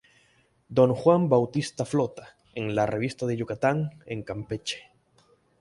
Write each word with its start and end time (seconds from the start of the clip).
Don 0.67 0.93
Juan 0.95 1.27
Bautista 1.29 1.85
Flota" 1.85 2.35
en 2.55 2.73
la 2.73 2.87
"Revista 2.87 3.27
de 3.27 3.37
Yucatán" 3.37 4.01
en 4.07 4.23
Campeche. 4.23 4.91